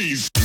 [0.00, 0.39] please.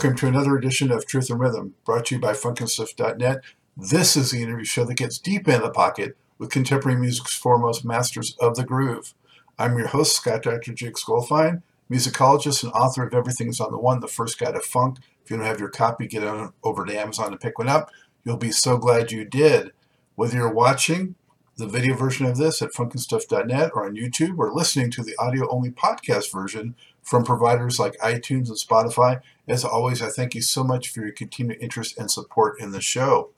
[0.00, 3.42] Welcome to another edition of Truth and Rhythm, brought to you by FunkNStuff.net.
[3.76, 7.84] This is the interview show that gets deep in the pocket with contemporary music's foremost
[7.84, 9.12] masters of the groove.
[9.58, 10.72] I'm your host, Scott Dr.
[10.72, 11.60] Jake Skolfine,
[11.92, 15.00] musicologist and author of Everything's on the One, the first guide to funk.
[15.22, 17.90] If you don't have your copy, get on over to Amazon and pick one up.
[18.24, 19.72] You'll be so glad you did.
[20.14, 21.16] Whether you're watching
[21.60, 25.48] the video version of this at funknstuff.net or on YouTube or listening to the audio
[25.48, 29.20] only podcast version from providers like iTunes and Spotify.
[29.46, 32.80] As always, I thank you so much for your continued interest and support in the
[32.80, 33.30] show.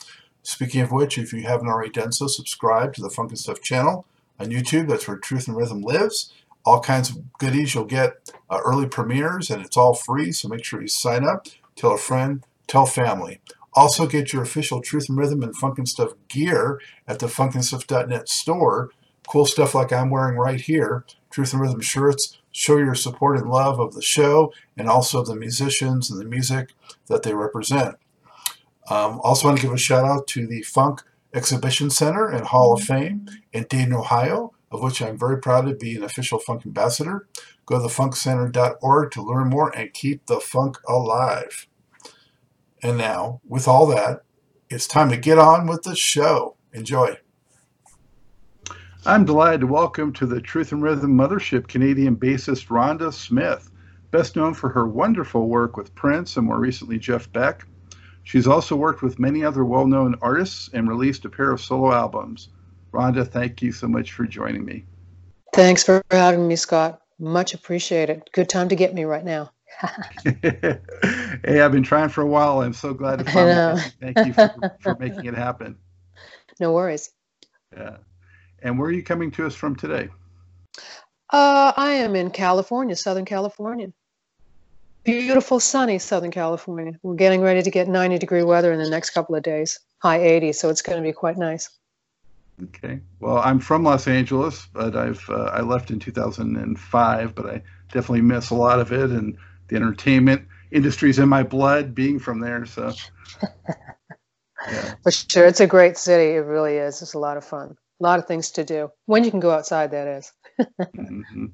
[0.42, 3.60] Speaking of which, if you haven't already done so, subscribe to the Funk and Stuff
[3.60, 4.06] channel
[4.38, 4.88] on YouTube.
[4.88, 6.32] That's where Truth and Rhythm lives.
[6.64, 7.74] All kinds of goodies.
[7.74, 10.32] You'll get uh, early premieres, and it's all free.
[10.32, 11.46] So make sure you sign up.
[11.76, 12.44] Tell a friend.
[12.66, 13.40] Tell family.
[13.74, 18.28] Also, get your official Truth and Rhythm and Funk and Stuff gear at the funkandstuff.net
[18.28, 18.90] store.
[19.26, 21.04] Cool stuff like I'm wearing right here.
[21.30, 22.38] Truth and Rhythm shirts.
[22.50, 26.74] Show your support and love of the show and also the musicians and the music
[27.06, 27.96] that they represent.
[28.90, 32.74] Um, also, want to give a shout out to the Funk Exhibition Center and Hall
[32.74, 36.66] of Fame in Dayton, Ohio, of which I'm very proud to be an official funk
[36.66, 37.26] ambassador.
[37.64, 41.66] Go to thefunkcenter.org to learn more and keep the funk alive.
[42.82, 44.22] And now, with all that,
[44.68, 46.56] it's time to get on with the show.
[46.72, 47.16] Enjoy.
[49.06, 53.70] I'm delighted to welcome to the Truth and Rhythm Mothership Canadian bassist Rhonda Smith,
[54.10, 57.64] best known for her wonderful work with Prince and more recently Jeff Beck.
[58.24, 61.92] She's also worked with many other well known artists and released a pair of solo
[61.92, 62.48] albums.
[62.92, 64.86] Rhonda, thank you so much for joining me.
[65.54, 67.00] Thanks for having me, Scott.
[67.20, 68.22] Much appreciated.
[68.32, 69.52] Good time to get me right now.
[70.24, 72.62] hey, I've been trying for a while.
[72.62, 75.76] I'm so glad to finally thank you for, for making it happen.
[76.60, 77.10] No worries.
[77.76, 77.96] Yeah.
[78.62, 80.08] And where are you coming to us from today?
[81.30, 83.92] Uh, I am in California, Southern California.
[85.04, 86.92] Beautiful, sunny Southern California.
[87.02, 90.20] We're getting ready to get 90 degree weather in the next couple of days, high
[90.20, 91.68] 80, so it's going to be quite nice.
[92.62, 93.00] Okay.
[93.18, 98.20] Well, I'm from Los Angeles, but I've uh, I left in 2005, but I definitely
[98.20, 99.36] miss a lot of it and
[99.72, 102.92] the entertainment industry's in my blood being from there, so
[104.70, 104.94] yeah.
[105.02, 106.36] For sure, it's a great city.
[106.36, 107.02] It really is.
[107.02, 107.76] It's a lot of fun.
[108.00, 109.90] A lot of things to do when you can go outside.
[109.90, 110.32] That is.
[110.80, 111.46] mm-hmm.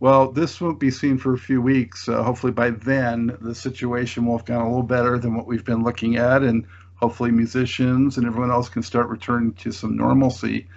[0.00, 2.08] Well, this won't be seen for a few weeks.
[2.08, 5.64] Uh, hopefully, by then, the situation will have gotten a little better than what we've
[5.64, 6.66] been looking at, and
[6.96, 10.68] hopefully, musicians and everyone else can start returning to some normalcy.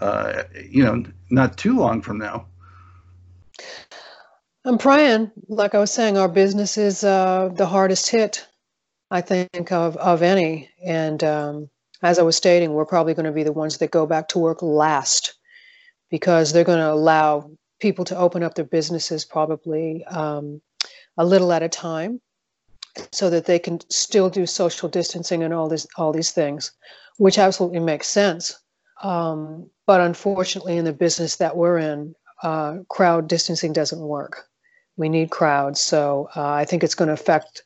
[0.00, 2.46] Uh, you know, not too long from now.
[4.64, 5.30] I'm praying.
[5.48, 8.46] Like I was saying, our business is uh, the hardest hit,
[9.10, 10.70] I think, of of any.
[10.84, 11.70] And um,
[12.02, 14.38] as I was stating, we're probably going to be the ones that go back to
[14.38, 15.34] work last
[16.10, 20.60] because they're going to allow people to open up their businesses probably um,
[21.16, 22.20] a little at a time
[23.12, 26.72] so that they can still do social distancing and all this all these things
[27.18, 28.58] which absolutely makes sense
[29.02, 34.46] um, but unfortunately in the business that we're in uh, crowd distancing doesn't work.
[34.96, 35.80] We need crowds.
[35.80, 37.62] So uh, i think it's going to affect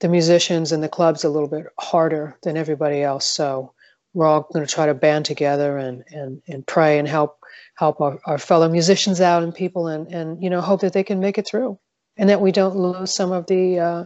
[0.00, 3.26] the musicians and the clubs a little bit harder than everybody else.
[3.26, 3.74] So
[4.14, 7.38] we're all going to try to band together and and, and pray and help
[7.74, 11.04] help our, our fellow musicians out and people and, and you know hope that they
[11.04, 11.78] can make it through
[12.16, 14.04] and that we don't lose some of the uh,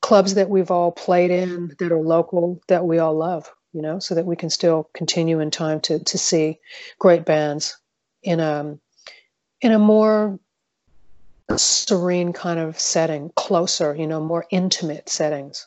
[0.00, 3.98] clubs that we've all played in that are local that we all love you know
[3.98, 6.58] so that we can still continue in time to to see
[6.98, 7.76] great bands
[8.22, 8.78] in a
[9.62, 10.38] in a more
[11.56, 15.66] serene kind of setting closer you know more intimate settings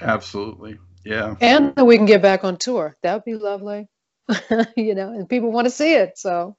[0.00, 3.88] absolutely yeah and we can get back on tour that would be lovely
[4.76, 6.18] you know, and people want to see it.
[6.18, 6.56] So,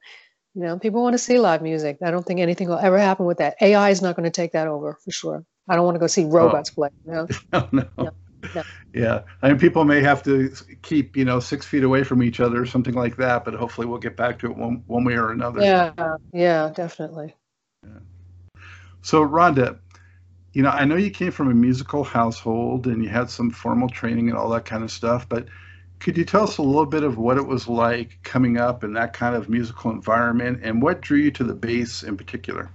[0.53, 1.97] you know, people want to see live music.
[2.03, 3.55] I don't think anything will ever happen with that.
[3.61, 5.45] AI is not going to take that over for sure.
[5.67, 6.29] I don't want to go see oh.
[6.29, 6.75] robots oh.
[6.75, 6.89] play.
[7.05, 7.27] You know?
[7.53, 8.03] Oh, no, no.
[8.03, 8.11] no.
[8.53, 8.63] No.
[8.93, 10.53] Yeah, I mean, people may have to
[10.83, 13.43] keep you know six feet away from each other, or something like that.
[13.43, 15.61] But hopefully, we'll get back to it one one way or another.
[15.61, 15.91] Yeah,
[16.31, 17.35] yeah, definitely.
[17.83, 17.99] Yeah.
[19.01, 19.79] So, Rhonda,
[20.53, 23.89] you know, I know you came from a musical household and you had some formal
[23.89, 25.47] training and all that kind of stuff, but
[25.99, 28.93] could you tell us a little bit of what it was like coming up in
[28.93, 32.69] that kind of musical environment and what drew you to the bass in particular?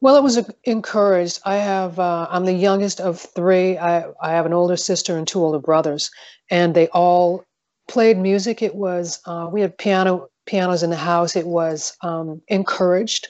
[0.00, 1.40] Well, it was encouraged.
[1.44, 3.78] I have, uh, I'm the youngest of three.
[3.78, 6.10] I, I have an older sister and two older brothers,
[6.50, 7.44] and they all
[7.88, 8.62] played music.
[8.62, 11.34] It was, uh, we had piano, pianos in the house.
[11.34, 13.28] It was um, encouraged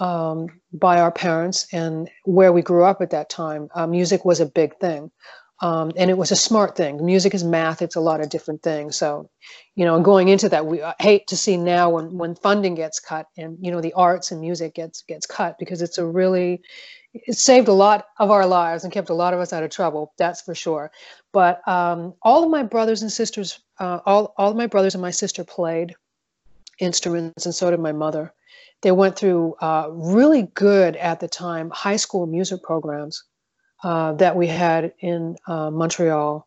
[0.00, 3.68] um, by our parents and where we grew up at that time.
[3.74, 5.10] Uh, music was a big thing.
[5.62, 7.04] Um, and it was a smart thing.
[7.06, 8.96] Music is math; it's a lot of different things.
[8.96, 9.30] So,
[9.76, 13.28] you know, going into that, we hate to see now when when funding gets cut
[13.38, 16.62] and you know the arts and music gets gets cut because it's a really
[17.14, 19.70] it saved a lot of our lives and kept a lot of us out of
[19.70, 20.12] trouble.
[20.18, 20.90] That's for sure.
[21.32, 25.02] But um, all of my brothers and sisters, uh, all all of my brothers and
[25.02, 25.94] my sister played
[26.80, 28.34] instruments, and so did my mother.
[28.82, 33.22] They went through uh, really good at the time high school music programs
[33.82, 36.46] uh, that we had in uh, Montreal,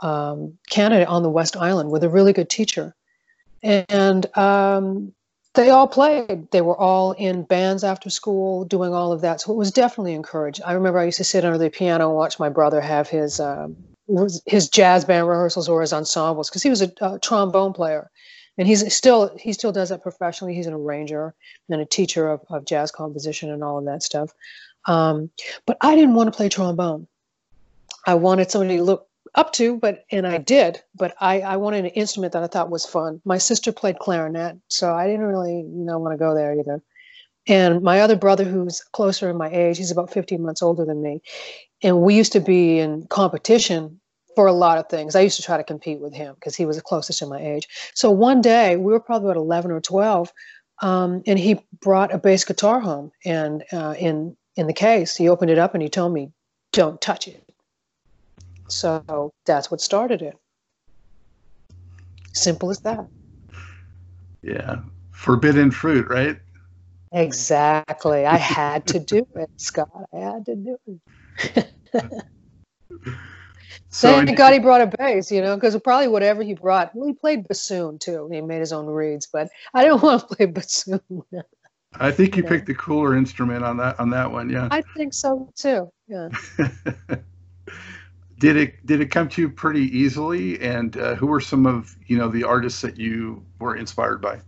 [0.00, 2.94] um, Canada, on the West Island, with a really good teacher,
[3.62, 5.12] and um,
[5.54, 6.50] they all played.
[6.50, 9.40] They were all in bands after school, doing all of that.
[9.40, 10.60] So it was definitely encouraged.
[10.66, 13.40] I remember I used to sit under the piano and watch my brother have his
[13.40, 13.68] uh,
[14.46, 18.10] his jazz band rehearsals or his ensembles because he was a, a trombone player
[18.58, 20.54] and he's still he still does that professionally.
[20.54, 21.34] He's an arranger
[21.68, 24.30] and a teacher of, of jazz composition and all of that stuff.
[24.86, 25.30] Um,
[25.66, 27.06] but I didn't want to play trombone.
[28.06, 31.84] I wanted somebody to look up to, but and I did, but I, I wanted
[31.84, 33.20] an instrument that I thought was fun.
[33.24, 36.82] My sister played clarinet, so I didn't really, you know, want to go there either.
[37.46, 41.02] And my other brother, who's closer in my age, he's about 15 months older than
[41.02, 41.20] me,
[41.82, 44.00] and we used to be in competition
[44.34, 45.14] for a lot of things.
[45.14, 47.40] I used to try to compete with him because he was the closest in my
[47.40, 47.68] age.
[47.94, 50.32] So one day, we were probably about 11 or 12,
[50.80, 55.16] um, and he brought a bass guitar home, and uh, in in the case.
[55.16, 56.32] He opened it up and he told me,
[56.72, 57.42] don't touch it.
[58.68, 60.36] So that's what started it.
[62.32, 63.06] Simple as that.
[64.42, 64.80] Yeah.
[65.12, 66.38] Forbidden fruit, right?
[67.12, 68.26] Exactly.
[68.26, 70.08] I had to do it, Scott.
[70.12, 71.72] I had to do it.
[73.88, 77.06] so Thank God he brought a bass, you know, because probably whatever he brought, well,
[77.06, 78.28] he played bassoon too.
[78.32, 81.00] He made his own reeds, but I didn't want to play bassoon.
[82.00, 82.48] I think you yeah.
[82.48, 84.50] picked the cooler instrument on that on that one.
[84.50, 84.68] Yeah.
[84.70, 85.90] I think so too.
[86.08, 86.28] Yeah.
[88.38, 90.60] did it did it come to you pretty easily?
[90.60, 94.40] And uh, who were some of you know the artists that you were inspired by?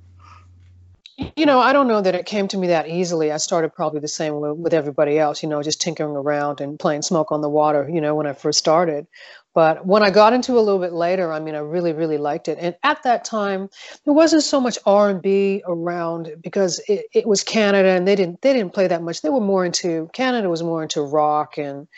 [1.19, 3.33] You know, I don't know that it came to me that easily.
[3.33, 5.43] I started probably the same with everybody else.
[5.43, 7.89] You know, just tinkering around and playing Smoke on the Water.
[7.91, 9.07] You know, when I first started,
[9.55, 12.49] but when I got into a little bit later, I mean, I really, really liked
[12.49, 12.59] it.
[12.61, 13.71] And at that time,
[14.05, 18.15] there wasn't so much R and B around because it, it was Canada, and they
[18.15, 19.23] didn't they didn't play that much.
[19.23, 21.89] They were more into Canada was more into rock and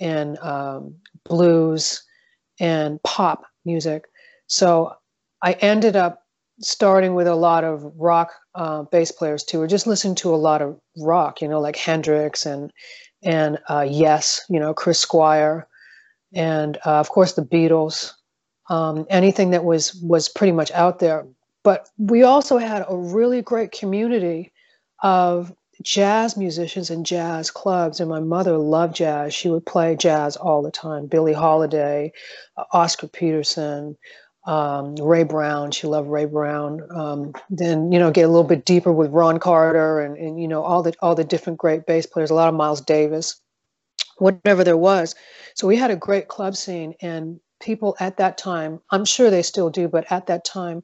[0.00, 0.94] and um,
[1.24, 2.02] blues
[2.58, 4.06] and pop music.
[4.46, 4.94] So
[5.42, 6.23] I ended up
[6.60, 10.36] starting with a lot of rock uh, bass players too, or just listening to a
[10.36, 12.72] lot of rock, you know, like Hendrix and
[13.22, 15.66] and uh, Yes, you know, Chris Squire
[16.34, 18.12] and uh, of course the Beatles,
[18.68, 21.26] um, anything that was was pretty much out there.
[21.62, 24.52] But we also had a really great community
[25.02, 28.00] of jazz musicians and jazz clubs.
[28.00, 31.06] And my mother loved jazz; she would play jazz all the time.
[31.06, 32.12] Billie Holiday,
[32.56, 33.96] uh, Oscar Peterson.
[34.46, 36.82] Um, Ray Brown, she loved Ray Brown.
[36.94, 40.48] Um, then you know, get a little bit deeper with Ron Carter and, and you
[40.48, 42.30] know all the all the different great bass players.
[42.30, 43.40] A lot of Miles Davis,
[44.18, 45.14] whatever there was
[45.54, 49.42] so we had a great club scene, and people at that time, I'm sure they
[49.42, 50.82] still do, but at that time,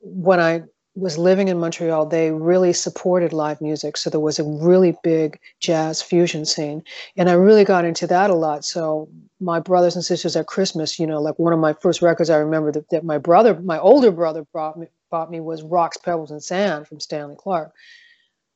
[0.00, 0.62] when I
[0.94, 3.96] was living in Montreal, they really supported live music.
[3.96, 6.82] So there was a really big jazz fusion scene.
[7.16, 8.64] And I really got into that a lot.
[8.64, 9.08] So
[9.40, 12.38] my brothers and sisters at Christmas, you know, like one of my first records I
[12.38, 16.30] remember that, that my brother, my older brother brought me, bought me was Rocks, Pebbles,
[16.30, 17.72] and Sand from Stanley Clarke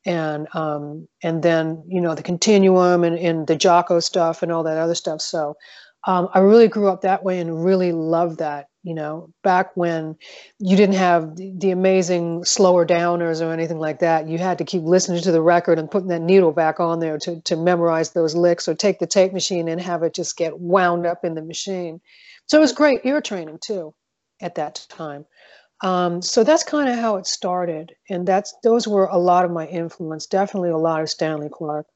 [0.05, 4.63] and um, and then you know the continuum and, and the Jaco stuff and all
[4.63, 5.21] that other stuff.
[5.21, 5.55] So
[6.05, 8.67] um, I really grew up that way and really loved that.
[8.85, 10.15] You know, back when
[10.59, 14.83] you didn't have the, amazing slower downers or anything like that, you had to keep
[14.83, 18.35] listening to the record and putting that needle back on there to to memorize those
[18.35, 21.41] licks or take the tape machine and have it just get wound up in the
[21.41, 21.99] machine.
[22.45, 23.95] So it was great ear training too
[24.39, 25.25] at that time.
[25.81, 29.51] Um, so that's kind of how it started, and that's those were a lot of
[29.51, 30.27] my influence.
[30.27, 31.87] Definitely a lot of Stanley Clarke,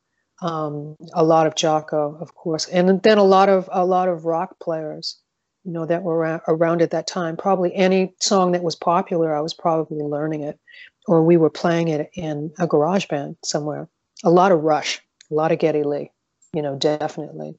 [0.41, 4.25] um, a lot of Jaco, of course, and then a lot of a lot of
[4.25, 5.21] rock players,
[5.63, 7.35] you know, that were around, at that time.
[7.35, 10.59] Probably any song that was popular, I was probably learning it,
[11.07, 13.87] or we were playing it in a garage band somewhere.
[14.23, 16.11] A lot of Rush, a lot of Geddy Lee,
[16.53, 17.55] you know, definitely.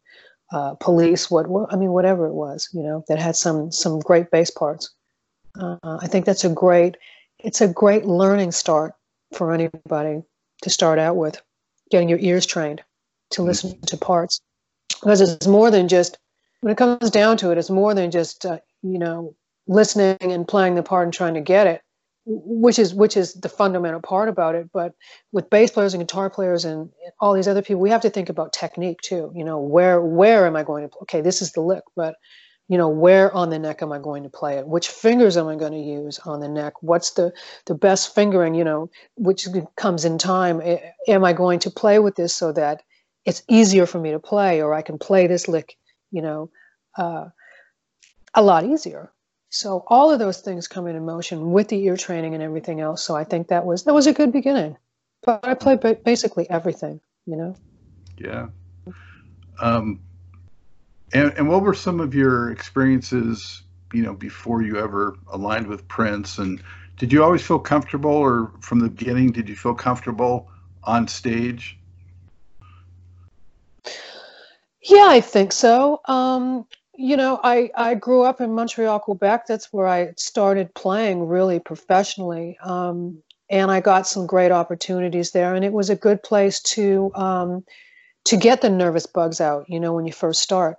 [0.52, 4.00] Uh, police, what, what, I mean, whatever it was, you know, that had some some
[4.00, 4.90] great bass parts.
[5.60, 6.96] Uh, I think that's a great,
[7.38, 8.94] it's a great learning start
[9.32, 10.22] for anybody
[10.62, 11.40] to start out with,
[11.90, 12.82] getting your ears trained
[13.30, 13.84] to listen mm-hmm.
[13.84, 14.40] to parts,
[15.00, 16.18] because it's more than just
[16.60, 19.34] when it comes down to it, it's more than just uh, you know
[19.66, 21.82] listening and playing the part and trying to get it
[22.26, 24.70] which is which is the fundamental part about it.
[24.72, 24.94] But
[25.32, 26.90] with bass players and guitar players and
[27.20, 29.32] all these other people we have to think about technique too.
[29.34, 31.00] You know where where am i going to play?
[31.02, 32.14] okay this is the lick but
[32.68, 34.66] you know where on the neck am i going to play it?
[34.66, 36.74] Which fingers am i going to use on the neck?
[36.82, 37.32] What's the
[37.66, 40.60] the best fingering you know which comes in time?
[41.08, 42.82] Am i going to play with this so that
[43.24, 45.76] it's easier for me to play or i can play this lick
[46.10, 46.50] you know
[46.96, 47.28] uh,
[48.34, 49.12] a lot easier
[49.50, 53.02] so all of those things come into motion with the ear training and everything else.
[53.02, 54.76] So I think that was that was a good beginning.
[55.22, 57.56] But I played basically everything, you know.
[58.16, 58.46] Yeah.
[59.60, 60.00] Um,
[61.12, 63.62] and and what were some of your experiences,
[63.92, 66.38] you know, before you ever aligned with Prince?
[66.38, 66.62] And
[66.96, 70.48] did you always feel comfortable, or from the beginning, did you feel comfortable
[70.84, 71.76] on stage?
[74.82, 76.00] Yeah, I think so.
[76.06, 79.46] Um, you know, I, I grew up in Montreal, Quebec.
[79.46, 82.58] That's where I started playing really professionally.
[82.62, 85.54] Um, and I got some great opportunities there.
[85.54, 87.64] And it was a good place to um,
[88.26, 90.76] to get the nervous bugs out, you know, when you first start.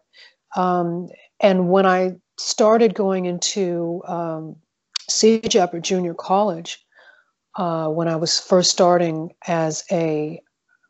[0.55, 4.55] Um, and when I started going into um,
[5.09, 6.85] CEGEP or junior college,
[7.57, 10.39] uh, when I was first starting as a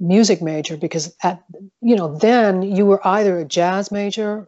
[0.01, 1.43] music major, because at
[1.81, 4.47] you know then you were either a jazz major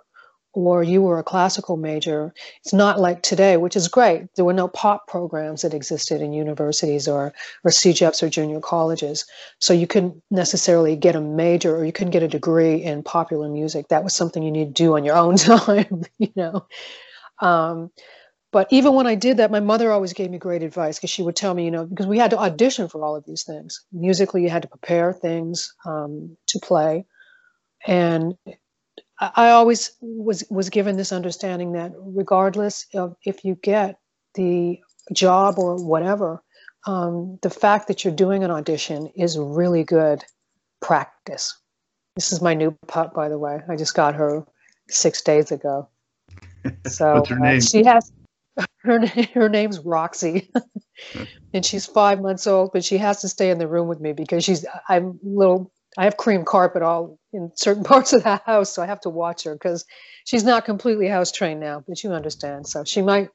[0.54, 2.32] or you were a classical major,
[2.64, 4.28] it's not like today, which is great.
[4.36, 7.34] There were no pop programs that existed in universities or
[7.64, 9.26] or CEGEPs or junior colleges,
[9.60, 13.50] so you couldn't necessarily get a major or you couldn't get a degree in popular
[13.50, 13.88] music.
[13.88, 16.68] That was something you need to do on your own time, you know.
[17.40, 17.92] Um,
[18.54, 21.24] but even when I did that, my mother always gave me great advice because she
[21.24, 23.84] would tell me, you know, because we had to audition for all of these things.
[23.92, 27.04] Musically, you had to prepare things um, to play,
[27.88, 28.36] and
[29.20, 33.98] I always was was given this understanding that regardless of if you get
[34.36, 34.80] the
[35.12, 36.44] job or whatever,
[36.86, 40.24] um, the fact that you're doing an audition is really good
[40.80, 41.58] practice.
[42.16, 43.62] This is my new pup, by the way.
[43.68, 44.46] I just got her
[44.90, 45.90] six days ago.
[46.86, 47.58] So What's her name?
[47.58, 48.12] Uh, she has
[48.84, 50.52] her her name's Roxy,
[51.54, 52.72] and she's five months old.
[52.74, 56.06] But she has to stay in the room with me because she's I'm little I
[56.06, 59.44] have cream carpet all in certain parts of the house, so I have to watch
[59.44, 59.86] her because
[60.26, 62.68] she's not completely house trained now, but you understand.
[62.68, 63.30] So she might,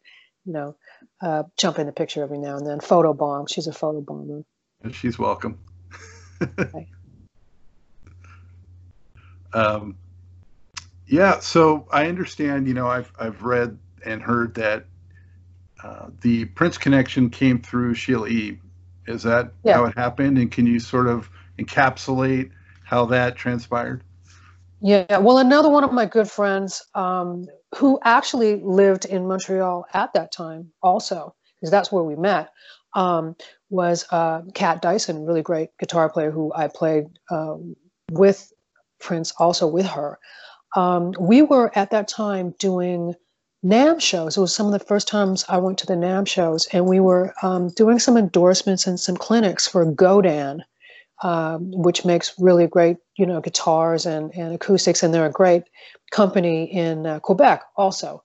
[0.44, 0.76] you know,
[1.22, 2.80] uh, jump in the picture every now and then.
[2.80, 3.46] Photo bomb.
[3.46, 4.42] She's a photo bomber.
[4.92, 5.58] She's welcome.
[9.52, 9.96] um,
[11.06, 11.40] yeah.
[11.40, 12.68] So I understand.
[12.68, 14.86] You know, I've I've read and heard that
[15.82, 18.58] uh, the Prince connection came through Sheila E.
[19.06, 19.74] Is that yeah.
[19.74, 20.38] how it happened?
[20.38, 22.50] And can you sort of encapsulate
[22.84, 24.02] how that transpired?
[24.80, 30.12] Yeah, well, another one of my good friends um, who actually lived in Montreal at
[30.12, 32.50] that time, also, because that's where we met,
[32.94, 33.34] um,
[33.70, 37.56] was uh, Kat Dyson, really great guitar player who I played uh,
[38.10, 38.52] with
[39.00, 40.18] Prince, also with her.
[40.76, 43.14] Um, we were at that time doing
[43.64, 44.36] NAMM shows.
[44.36, 47.00] It was some of the first times I went to the NAMM shows, and we
[47.00, 50.62] were um, doing some endorsements and some clinics for Godin
[51.22, 55.64] um, which makes really great, you know, guitars and, and acoustics, and they're a great
[56.10, 58.22] company in uh, Quebec also.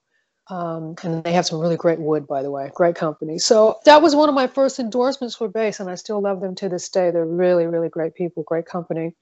[0.50, 3.38] Um, and they have some really great wood, by the way, great company.
[3.38, 6.54] So that was one of my first endorsements for bass, and I still love them
[6.56, 7.10] to this day.
[7.10, 9.14] They're really, really great people, great company.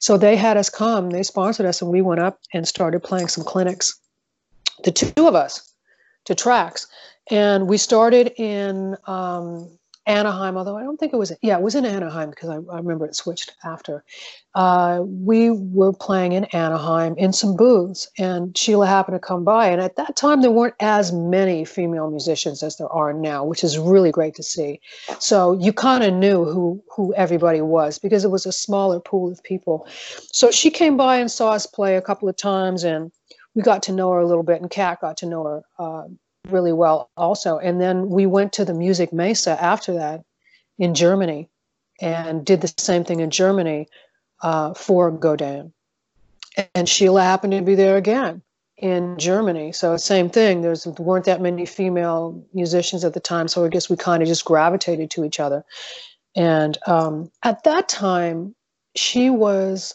[0.00, 3.28] So they had us come, they sponsored us, and we went up and started playing
[3.28, 3.98] some clinics,
[4.84, 5.72] the two of us,
[6.24, 6.86] to tracks.
[7.30, 11.74] And we started in um, Anaheim, although I don't think it was, yeah, it was
[11.74, 14.04] in Anaheim because I, I remember it switched after.
[14.54, 19.66] Uh, we were playing in Anaheim in some booths, and Sheila happened to come by.
[19.68, 23.64] And at that time, there weren't as many female musicians as there are now, which
[23.64, 24.80] is really great to see.
[25.18, 29.32] So you kind of knew who, who everybody was because it was a smaller pool
[29.32, 29.88] of people.
[30.32, 33.10] So she came by and saw us play a couple of times, and
[33.56, 36.04] we got to know her a little bit, and Kat got to know her uh,
[36.48, 37.58] really well also.
[37.58, 40.22] And then we went to the Musikmesse after that
[40.78, 41.48] in Germany
[42.00, 43.88] and did the same thing in Germany
[44.42, 45.72] uh, for Godin.
[46.74, 48.42] And Sheila happened to be there again.
[48.76, 49.72] in Germany.
[49.72, 50.60] So same thing.
[50.60, 54.28] There's weren't that many female musicians at the time, so I guess we kind of
[54.28, 55.64] just gravitated to each other.
[56.34, 58.54] And um, at that time,
[58.94, 59.94] she was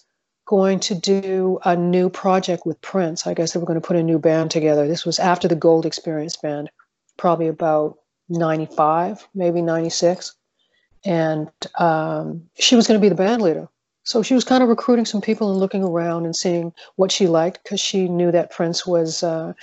[0.52, 3.26] going to do a new project with Prince.
[3.26, 4.86] I guess they were going to put a new band together.
[4.86, 6.70] This was after the Gold Experience band,
[7.16, 10.36] probably about 95, maybe 96.
[11.06, 13.70] And um, she was going to be the band leader.
[14.04, 17.28] So she was kind of recruiting some people and looking around and seeing what she
[17.28, 19.54] liked because she knew that Prince was uh,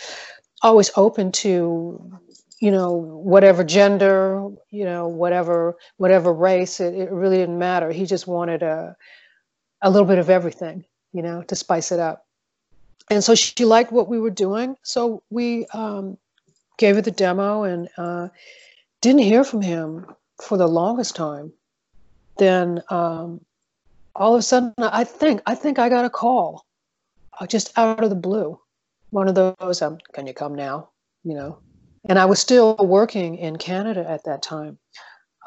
[0.63, 2.19] always open to,
[2.61, 6.81] you know, whatever gender, you know, whatever whatever race.
[6.81, 7.93] It, it really didn't matter.
[7.93, 8.97] He just wanted a
[9.83, 12.27] a little bit of everything, you know, to spice it up.
[13.11, 14.77] And so she liked what we were doing.
[14.83, 16.19] So we um,
[16.77, 18.29] gave her the demo and uh,
[19.01, 20.07] didn't hear from him
[20.43, 21.53] for the longest time.
[22.39, 23.41] Then um,
[24.15, 26.65] all of a sudden, I think I think I got a call,
[27.41, 28.59] uh, just out of the blue,
[29.11, 29.83] one of those.
[29.83, 30.91] Um, can you come now?
[31.25, 31.59] You know,
[32.09, 34.79] and I was still working in Canada at that time.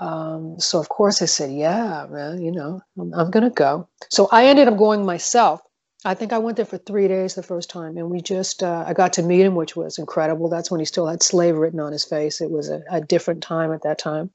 [0.01, 3.87] Um, so of course I said, yeah, man, you know, I'm, I'm going to go.
[4.09, 5.61] So I ended up going myself.
[6.03, 8.83] I think I went there for three days the first time, and we just uh,
[8.87, 10.49] I got to meet him, which was incredible.
[10.49, 12.41] That's when he still had slave written on his face.
[12.41, 14.31] It was a, a different time at that time,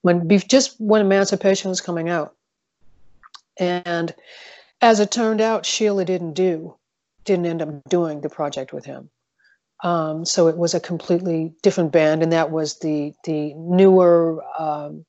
[0.00, 2.34] when just when emancipation was coming out.
[3.58, 4.14] And
[4.80, 6.76] as it turned out, Sheila didn't do,
[7.26, 9.10] didn't end up doing the project with him.
[9.82, 15.04] Um, so it was a completely different band, and that was the the newer um,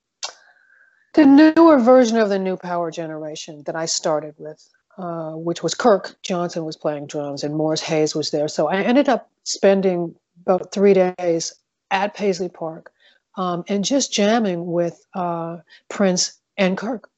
[1.13, 4.61] the newer version of the New Power generation that I started with,
[4.97, 8.47] uh, which was Kirk Johnson was playing drums and Morris Hayes was there.
[8.47, 11.53] So I ended up spending about three days
[11.89, 12.91] at Paisley Park
[13.37, 15.57] um, and just jamming with uh,
[15.89, 17.09] Prince and Kirk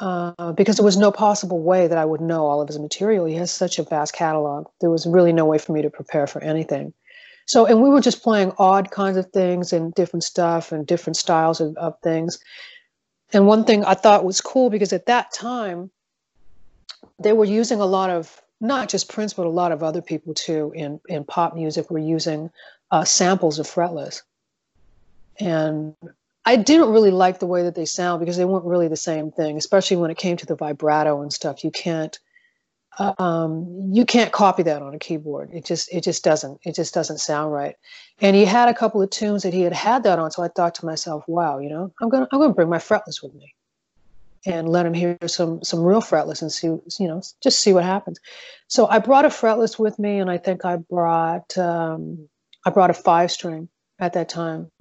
[0.00, 3.26] uh, because there was no possible way that I would know all of his material.
[3.26, 4.66] He has such a vast catalog.
[4.80, 6.94] There was really no way for me to prepare for anything.
[7.46, 11.16] So, and we were just playing odd kinds of things and different stuff and different
[11.16, 12.38] styles of, of things.
[13.32, 15.90] And one thing I thought was cool because at that time,
[17.18, 20.34] they were using a lot of not just Prince, but a lot of other people
[20.34, 22.50] too in, in pop music were using
[22.90, 24.22] uh, samples of fretless.
[25.38, 25.94] And
[26.50, 29.30] I didn't really like the way that they sound because they weren't really the same
[29.30, 31.62] thing, especially when it came to the vibrato and stuff.
[31.62, 32.18] You can't
[32.98, 35.50] um, you can't copy that on a keyboard.
[35.52, 37.76] It just it just doesn't it just doesn't sound right.
[38.20, 40.48] And he had a couple of tunes that he had had that on, so I
[40.48, 43.54] thought to myself, wow, you know, I'm gonna I'm gonna bring my fretless with me
[44.44, 47.84] and let him hear some some real fretless and see you know just see what
[47.84, 48.18] happens.
[48.66, 52.28] So I brought a fretless with me, and I think I brought um,
[52.66, 53.68] I brought a five string
[54.00, 54.72] at that time,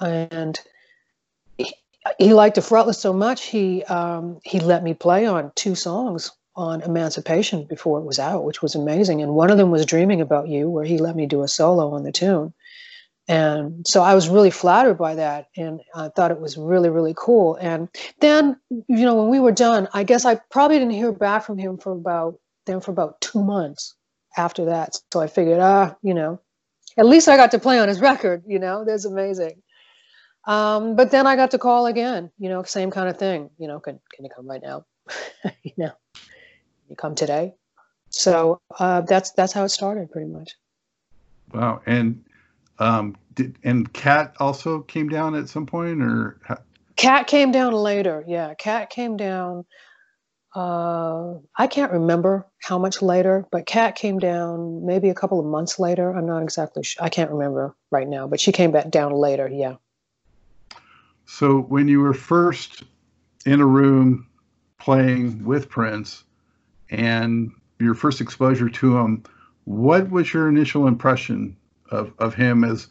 [0.00, 0.60] and
[2.18, 6.32] he liked the fretless so much he um, he let me play on two songs
[6.54, 9.22] on Emancipation before it was out, which was amazing.
[9.22, 11.94] And one of them was Dreaming About You, where he let me do a solo
[11.94, 12.52] on the tune.
[13.26, 17.14] And so I was really flattered by that, and I thought it was really really
[17.16, 17.56] cool.
[17.60, 17.88] And
[18.20, 21.56] then you know when we were done, I guess I probably didn't hear back from
[21.56, 23.94] him for about then for about two months
[24.36, 24.96] after that.
[25.12, 26.40] So I figured, ah, you know,
[26.98, 28.42] at least I got to play on his record.
[28.46, 29.61] You know, that's amazing.
[30.46, 33.50] Um, but then I got to call again, you know, same kind of thing.
[33.58, 34.84] You know, can can you come right now?
[35.62, 35.92] you know,
[36.88, 37.54] you come today.
[38.10, 40.52] So uh, that's that's how it started, pretty much.
[41.52, 42.24] Wow, and
[42.78, 46.38] um, did and Kat also came down at some point, or
[46.96, 48.24] Kat came down later.
[48.26, 49.64] Yeah, Kat came down.
[50.54, 55.46] Uh, I can't remember how much later, but Kat came down maybe a couple of
[55.46, 56.14] months later.
[56.14, 57.02] I'm not exactly sure.
[57.02, 59.48] I can't remember right now, but she came back down later.
[59.48, 59.76] Yeah.
[61.26, 62.84] So when you were first
[63.46, 64.26] in a room
[64.78, 66.24] playing with Prince
[66.90, 69.24] and your first exposure to him,
[69.64, 71.56] what was your initial impression
[71.90, 72.88] of, of him as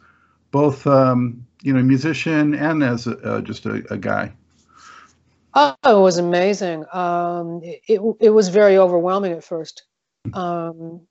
[0.50, 4.32] both um, you know musician and as a, uh, just a, a, guy?
[5.54, 6.84] Oh, it was amazing.
[6.92, 9.82] Um, it, it was very overwhelming at first.
[10.32, 11.06] Um,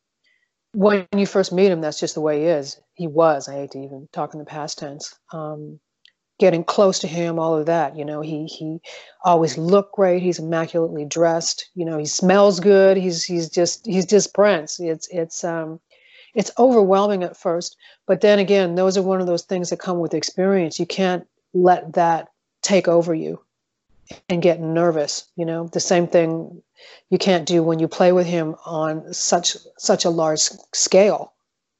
[0.73, 2.79] when you first meet him, that's just the way he is.
[2.93, 3.47] He was.
[3.47, 5.13] I hate to even talk in the past tense.
[5.31, 5.79] Um,
[6.41, 7.95] getting close to him, all of that.
[7.95, 8.81] You know, he he
[9.23, 10.23] always looked great.
[10.23, 11.69] He's immaculately dressed.
[11.75, 12.97] You know, he smells good.
[12.97, 14.79] He's he's just he's just Prince.
[14.79, 15.79] It's it's um
[16.33, 17.77] it's overwhelming at first,
[18.07, 20.79] but then again, those are one of those things that come with experience.
[20.79, 22.29] You can't let that
[22.63, 23.39] take over you
[24.27, 25.25] and get nervous.
[25.35, 26.63] You know, the same thing
[27.11, 31.33] you can't do when you play with him on such such a large scale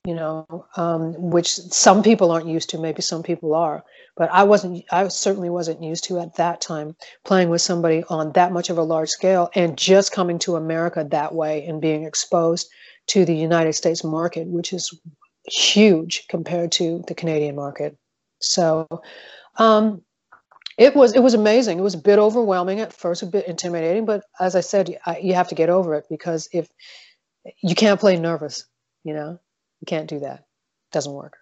[0.06, 2.80] you know, um, which some people aren't used to.
[2.80, 3.84] Maybe some people are,
[4.18, 4.84] but I wasn't.
[4.92, 8.78] I certainly wasn't used to at that time playing with somebody on that much of
[8.78, 12.68] a large scale and just coming to America that way and being exposed
[13.08, 15.00] to the United States market, which is
[15.46, 17.96] huge compared to the Canadian market.
[18.40, 18.88] So
[19.58, 20.02] um,
[20.80, 21.78] it was it was amazing.
[21.78, 25.34] It was a bit overwhelming at first, a bit intimidating, but as I said, you
[25.36, 26.68] have to get over it because if
[27.62, 28.66] you can't play nervous,
[29.04, 29.40] you know,
[29.82, 30.40] you can't do that.
[30.40, 31.38] It doesn't work.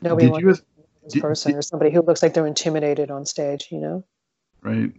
[0.00, 0.62] Nobody did wants
[1.02, 4.04] this did, person did, or somebody who looks like they're intimidated on stage, you know.
[4.62, 4.92] Right.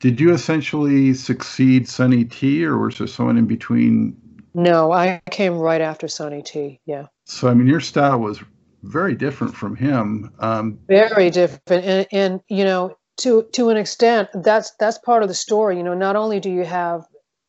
[0.00, 4.16] Did you essentially succeed Sonny T, or was there someone in between?
[4.54, 6.80] No, I came right after Sonny T.
[6.86, 7.06] Yeah.
[7.24, 8.42] So I mean, your style was
[8.82, 10.32] very different from him.
[10.38, 15.28] Um, very different, and, and you know, to to an extent, that's that's part of
[15.28, 15.78] the story.
[15.78, 17.06] You know, not only do you have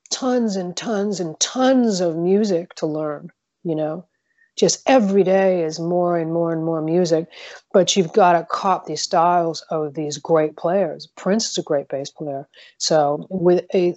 [0.10, 3.30] tons and tons and tons of music to learn,
[3.64, 4.06] you know,
[4.58, 7.28] just every day is more and more and more music,
[7.74, 11.08] but you've got to cop these styles of these great players.
[11.16, 13.96] Prince is a great bass player, so with a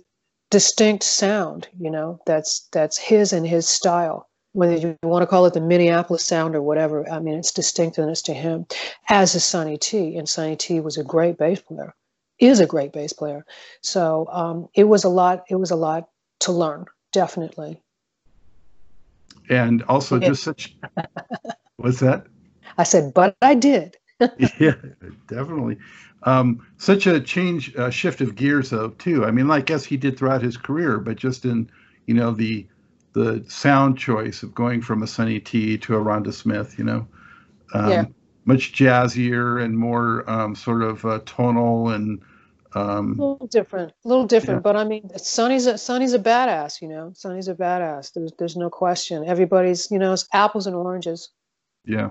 [0.50, 5.46] distinct sound, you know, that's that's his and his style whether you want to call
[5.46, 7.08] it the Minneapolis sound or whatever.
[7.08, 8.66] I mean, it's distinctness to him,
[9.08, 10.16] as is Sonny T.
[10.16, 11.94] And Sonny T was a great bass player,
[12.38, 13.44] is a great bass player.
[13.82, 15.44] So um, it was a lot.
[15.48, 16.08] It was a lot
[16.40, 17.80] to learn, definitely.
[19.50, 20.76] And also, just such.
[21.76, 22.26] what's that?
[22.78, 23.96] I said, but I did.
[24.58, 24.76] yeah,
[25.26, 25.76] definitely.
[26.22, 29.24] Um, such a change, uh, shift of gears, though, too.
[29.24, 31.70] I mean, like, guess he did throughout his career, but just in,
[32.06, 32.66] you know, the
[33.12, 37.08] the sound choice of going from a Sonny T to a Rhonda Smith, you know,
[37.74, 38.04] um, yeah.
[38.44, 42.20] much jazzier and more um, sort of uh, tonal and
[42.74, 44.58] um, a little different, a little different.
[44.58, 44.62] Yeah.
[44.62, 47.12] But I mean, Sonny's a Sonny's a badass, you know.
[47.14, 48.12] Sonny's a badass.
[48.12, 49.24] There's there's no question.
[49.26, 51.30] Everybody's, you know, it's apples and oranges.
[51.84, 52.10] Yeah.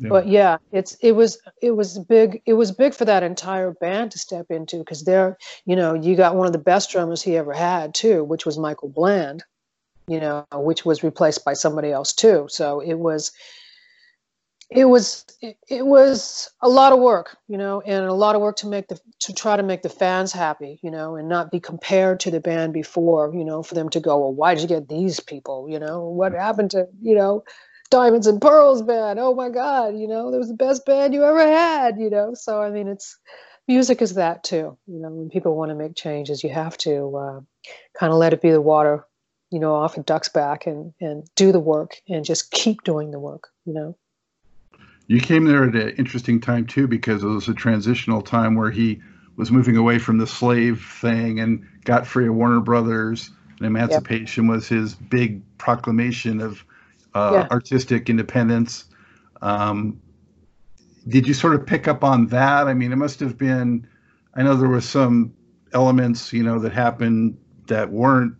[0.00, 0.08] yeah.
[0.08, 2.42] But yeah, it's it was it was big.
[2.46, 6.16] It was big for that entire band to step into because they're, you know, you
[6.16, 9.42] got one of the best drummers he ever had too, which was Michael Bland
[10.08, 12.46] you know, which was replaced by somebody else too.
[12.48, 13.32] So it was,
[14.76, 18.40] it was, it, it was a lot of work, you know, and a lot of
[18.40, 21.50] work to make the, to try to make the fans happy, you know, and not
[21.50, 24.62] be compared to the band before, you know, for them to go, well, why did
[24.62, 25.68] you get these people?
[25.68, 27.44] You know, what happened to, you know,
[27.90, 29.18] Diamonds and Pearls band?
[29.18, 32.34] Oh my God, you know, it was the best band you ever had, you know.
[32.34, 33.18] So I mean, it's
[33.68, 34.78] music is that too.
[34.86, 37.40] You know, when people want to make changes, you have to uh,
[37.98, 39.06] kind of let it be the water
[39.52, 43.10] you know, off a duck's back and, and do the work and just keep doing
[43.10, 43.96] the work, you know.
[45.06, 48.70] You came there at an interesting time too, because it was a transitional time where
[48.70, 49.00] he
[49.36, 53.30] was moving away from the slave thing and got free of Warner Brothers.
[53.58, 54.54] And Emancipation yep.
[54.54, 56.64] was his big proclamation of
[57.14, 57.48] uh, yeah.
[57.50, 58.86] artistic independence.
[59.40, 60.00] Um,
[61.08, 62.68] did you sort of pick up on that?
[62.68, 63.86] I mean, it must have been.
[64.34, 65.34] I know there was some
[65.72, 67.36] elements, you know, that happened
[67.66, 68.34] that weren't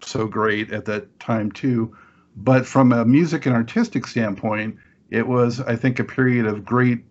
[0.00, 1.96] so great at that time too.
[2.36, 4.76] But from a music and artistic standpoint,
[5.14, 7.04] it was, I think, a period of great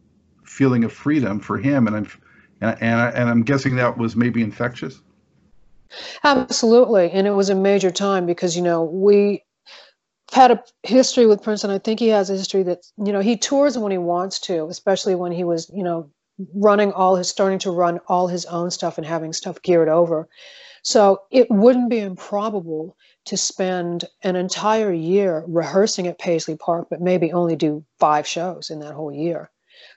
[0.44, 2.08] feeling of freedom for him, and I'm
[2.62, 5.02] and and, I, and I'm guessing that was maybe infectious.
[6.24, 9.44] Absolutely, and it was a major time because you know we
[10.32, 13.22] had a history with Prince, and I think he has a history that you know
[13.22, 16.10] he tours when he wants to, especially when he was you know
[16.54, 20.28] running all his starting to run all his own stuff and having stuff geared over.
[20.82, 27.02] So it wouldn't be improbable to spend an entire year rehearsing at Paisley Park, but
[27.02, 29.50] maybe only do five shows in that whole year.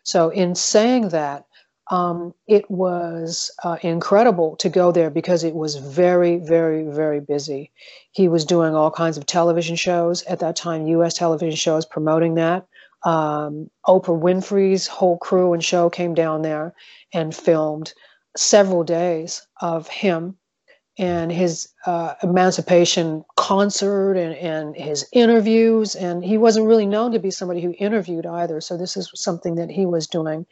[0.04, 1.44] So, in saying that,
[1.90, 7.70] um, it was uh, incredible to go there because it was very, very, very busy.
[8.10, 12.34] He was doing all kinds of television shows at that time, US television shows promoting
[12.34, 12.66] that.
[13.04, 16.74] Um, Oprah Winfrey's whole crew and show came down there
[17.12, 17.92] and filmed
[18.36, 20.36] several days of him
[20.98, 25.94] and his uh, emancipation concert and, and his interviews.
[25.94, 28.60] And he wasn't really known to be somebody who interviewed either.
[28.60, 30.46] So this is something that he was doing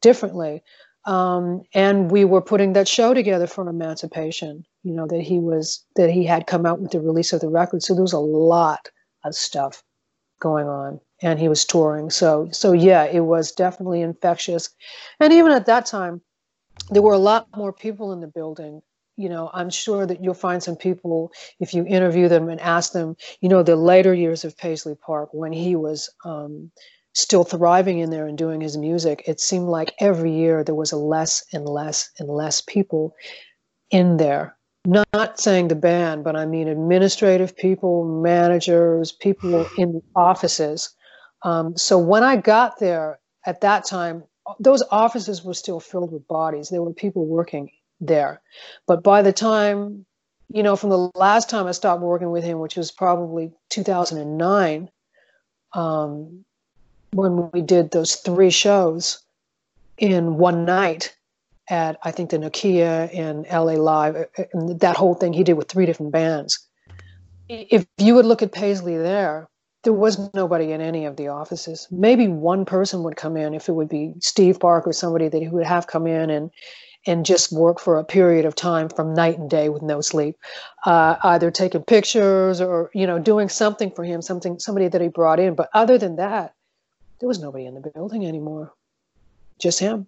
[0.00, 0.62] differently.
[1.04, 5.84] Um, and we were putting that show together for emancipation, you know, that he was,
[5.96, 7.82] that he had come out with the release of the record.
[7.82, 8.90] So there was a lot
[9.24, 9.82] of stuff
[10.40, 12.10] going on and he was touring.
[12.10, 14.70] So, so yeah, it was definitely infectious.
[15.18, 16.20] And even at that time,
[16.90, 18.82] there were a lot more people in the building
[19.18, 22.92] you know, I'm sure that you'll find some people if you interview them and ask
[22.92, 26.70] them, you know, the later years of Paisley Park when he was um,
[27.14, 29.24] still thriving in there and doing his music.
[29.26, 33.14] It seemed like every year there was a less and less and less people
[33.90, 34.56] in there.
[34.86, 40.94] Not saying the band, but I mean administrative people, managers, people in the offices.
[41.42, 44.22] Um, so when I got there at that time,
[44.60, 46.68] those offices were still filled with bodies.
[46.68, 48.40] There were people working there.
[48.86, 50.06] But by the time
[50.50, 54.88] you know, from the last time I stopped working with him, which was probably 2009,
[55.74, 56.44] um,
[57.12, 59.22] when we did those three shows
[59.98, 61.14] in one night
[61.68, 65.44] at I think the Nokia in LA Live, uh, uh, and that whole thing he
[65.44, 66.58] did with three different bands.
[67.48, 69.48] If you would look at Paisley there,
[69.84, 71.86] there was nobody in any of the offices.
[71.90, 75.38] Maybe one person would come in if it would be Steve Parke or somebody that
[75.38, 76.50] he would have come in and
[77.08, 80.36] and just work for a period of time from night and day with no sleep,
[80.84, 85.08] uh, either taking pictures or you know doing something for him, something somebody that he
[85.08, 85.54] brought in.
[85.54, 86.54] But other than that,
[87.18, 88.74] there was nobody in the building anymore,
[89.58, 90.06] just him.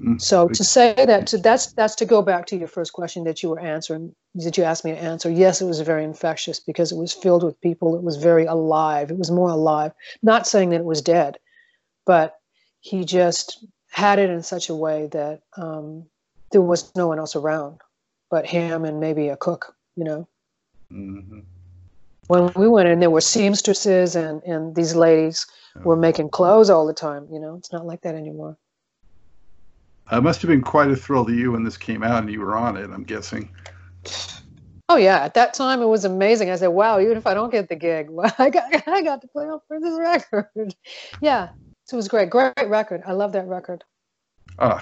[0.00, 3.22] Mm, so to say that to, that's that's to go back to your first question
[3.24, 5.30] that you were answering that you asked me to answer.
[5.30, 7.94] Yes, it was very infectious because it was filled with people.
[7.94, 9.12] It was very alive.
[9.12, 9.92] It was more alive.
[10.22, 11.38] Not saying that it was dead,
[12.04, 12.34] but
[12.80, 16.06] he just had it in such a way that um,
[16.52, 17.80] there was no one else around
[18.30, 19.74] but him and maybe a cook.
[19.96, 20.28] You know.
[20.90, 21.40] Mm-hmm.
[22.28, 25.46] When we went in, there were seamstresses and and these ladies
[25.82, 27.26] were making clothes all the time.
[27.30, 28.56] You know, it's not like that anymore.
[30.10, 32.40] It must have been quite a thrill to you when this came out and you
[32.40, 33.50] were on it, I'm guessing.
[34.88, 36.50] Oh yeah, at that time it was amazing.
[36.50, 39.20] I said, "Wow, even if I don't get the gig, well, I got I got
[39.22, 40.74] to play on for this record."
[41.20, 41.50] yeah,
[41.90, 43.02] so it was great, great record.
[43.04, 43.82] I love that record.
[44.60, 44.80] Oh,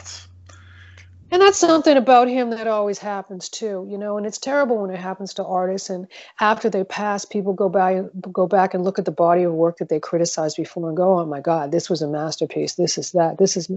[1.31, 4.19] and that's something about him that always happens too, you know.
[4.19, 6.07] And it's terrible when it happens to artists, and
[6.39, 9.79] after they pass, people go by go back and look at the body of work
[9.79, 12.75] that they criticized before and go, "Oh my God, this was a masterpiece.
[12.75, 13.39] This is that.
[13.39, 13.71] This is."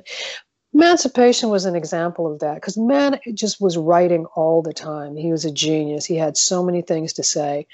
[0.73, 5.15] Emancipation was an example of that because man just was writing all the time.
[5.15, 6.05] He was a genius.
[6.05, 7.67] He had so many things to say.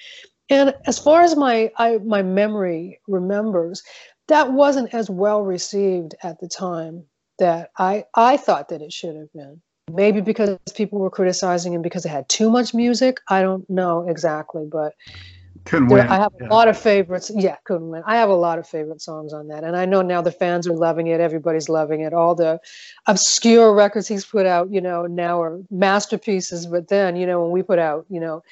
[0.49, 3.83] And as far as my I, my memory remembers,
[4.27, 7.05] that wasn't as well received at the time
[7.39, 9.61] that I I thought that it should have been.
[9.89, 13.21] Maybe because people were criticizing him because it had too much music.
[13.29, 14.93] I don't know exactly, but
[15.63, 16.07] couldn't win.
[16.07, 16.47] I have yeah.
[16.47, 17.31] a lot of favorites.
[17.33, 18.03] Yeah, couldn't win.
[18.05, 20.67] I have a lot of favorite songs on that, and I know now the fans
[20.67, 21.21] are loving it.
[21.21, 22.13] Everybody's loving it.
[22.13, 22.59] All the
[23.05, 26.65] obscure records he's put out, you know, now are masterpieces.
[26.65, 28.43] But then, you know, when we put out, you know,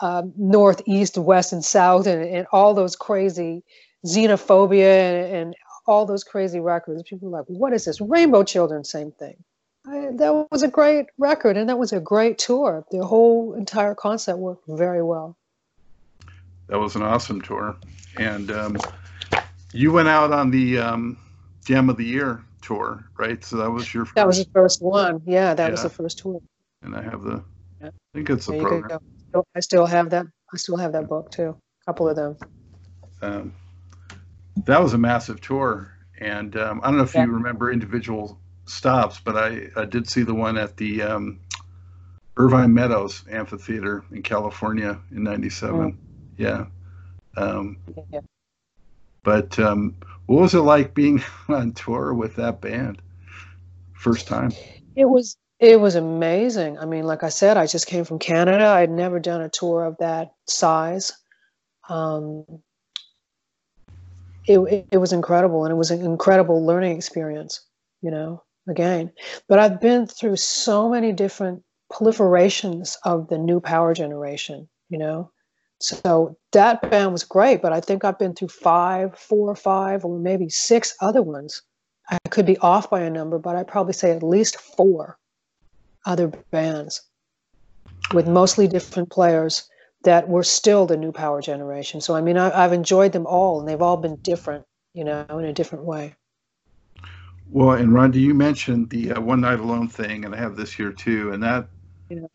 [0.00, 3.62] uh, North, East, West, and South, and, and all those crazy
[4.06, 8.84] xenophobia and, and all those crazy records, people are like, "What is this?" Rainbow Children,
[8.84, 9.36] same thing.
[9.86, 12.84] I, that was a great record, and that was a great tour.
[12.90, 15.36] The whole entire concept worked very well
[16.72, 17.76] that was an awesome tour.
[18.16, 18.76] And um,
[19.72, 21.18] you went out on the um,
[21.64, 23.44] Jam of the Year tour, right?
[23.44, 24.06] So that was your.
[24.06, 24.14] First.
[24.16, 25.20] That was the first one.
[25.26, 25.70] Yeah, that yeah.
[25.70, 26.40] was the first tour.
[26.82, 27.42] And I have the.
[27.82, 29.00] I think it's the program.
[29.54, 30.26] I still have that.
[30.52, 31.56] I still have that book too.
[31.82, 32.36] A couple of them.
[33.20, 33.52] Um,
[34.64, 37.24] that was a massive tour, and um, I don't know if yeah.
[37.24, 41.40] you remember individual stops, but I, I did see the one at the um,
[42.36, 45.92] Irvine Meadows Amphitheater in California in '97.
[45.92, 45.96] Mm
[46.36, 46.66] yeah.
[47.36, 47.78] Um,
[48.12, 48.20] yeah.
[49.22, 53.00] But um, what was it like being on tour with that band?
[53.94, 54.52] First time.
[54.96, 56.78] It was it was amazing.
[56.78, 58.66] I mean, like I said, I just came from Canada.
[58.66, 61.12] I'd never done a tour of that size.
[61.88, 62.44] Um,
[64.46, 67.60] it, it, was incredible, and it was an incredible learning experience.
[68.00, 69.12] You know, again,
[69.48, 74.68] but I've been through so many different proliferations of the new power generation.
[74.88, 75.30] You know,
[75.80, 80.18] so that band was great, but I think I've been through five, four five, or
[80.18, 81.62] maybe six other ones.
[82.10, 85.18] I could be off by a number, but I'd probably say at least four
[86.04, 87.02] other bands
[88.12, 89.68] with mostly different players
[90.04, 92.00] that were still the new power generation.
[92.00, 95.24] So, I mean, I, have enjoyed them all, and they've all been different, you know,
[95.30, 96.14] in a different way.
[97.50, 100.72] Well, and Rhonda, you mentioned the uh, One Night Alone thing, and I have this
[100.72, 101.66] here too, and that
[102.08, 102.26] yeah.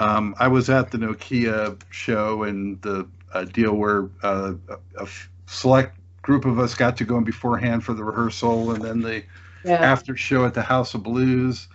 [0.00, 5.08] Um, I was at the Nokia show and the uh, deal where uh, a, a
[5.46, 9.24] select group of us got to go in beforehand for the rehearsal and then the
[9.64, 9.76] yeah.
[9.76, 11.68] after show at the House of Blues.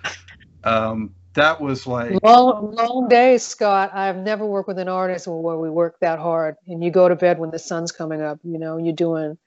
[0.64, 3.92] Um, that was like long, long days, Scott.
[3.94, 7.16] I've never worked with an artist where we work that hard and you go to
[7.16, 8.40] bed when the sun's coming up.
[8.44, 9.38] You know, you're doing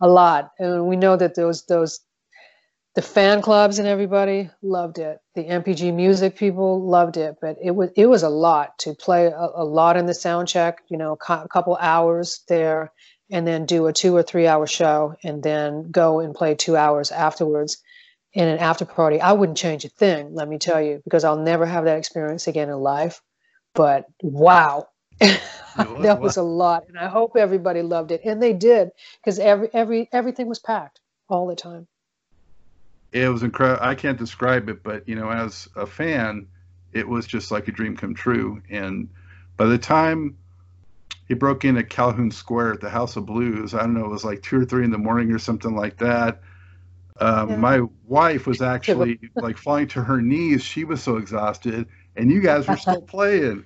[0.00, 2.00] a lot, and we know that those those
[2.94, 5.18] the fan clubs and everybody loved it.
[5.34, 9.26] The NPG music people loved it, but it was it was a lot to play
[9.26, 10.82] a, a lot in the sound check.
[10.88, 12.92] You know, a couple hours there,
[13.30, 16.76] and then do a two or three hour show, and then go and play two
[16.76, 17.78] hours afterwards
[18.36, 19.20] in an after party.
[19.20, 22.46] I wouldn't change a thing, let me tell you, because I'll never have that experience
[22.46, 23.20] again in life.
[23.74, 24.88] But wow,
[25.20, 29.68] that was a lot, and I hope everybody loved it, and they did, because every
[29.72, 31.88] every everything was packed all the time
[33.12, 33.84] it was incredible.
[33.84, 36.48] I can't describe it, but you know, as a fan,
[36.92, 38.62] it was just like a dream come true.
[38.70, 39.08] And
[39.56, 40.36] by the time
[41.26, 44.10] he broke in at Calhoun Square at the House of Blues, I don't know, it
[44.10, 46.40] was like two or three in the morning or something like that.
[47.20, 47.56] Um, yeah.
[47.56, 50.62] My wife was actually like falling to her knees.
[50.62, 53.64] She was so exhausted, and you guys were still playing.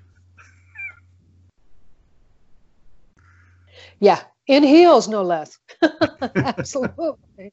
[3.98, 5.58] Yeah, in heels, no less.
[6.34, 7.52] Absolutely.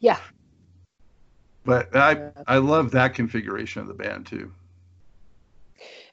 [0.00, 0.18] yeah.
[1.64, 4.52] But I I love that configuration of the band too.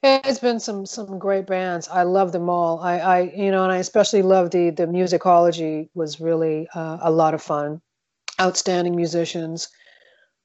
[0.01, 1.87] It's been some some great bands.
[1.89, 2.79] I love them all.
[2.79, 7.11] I, I you know, and I especially love the the musicology was really uh, a
[7.11, 7.81] lot of fun.
[8.39, 9.69] Outstanding musicians.